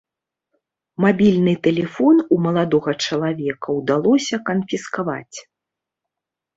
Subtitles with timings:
[1.05, 5.37] Мабільны тэлефон у маладога чалавека ўдалося канфіскаваць.